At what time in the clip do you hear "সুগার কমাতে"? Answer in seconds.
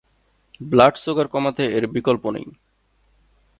0.97-1.63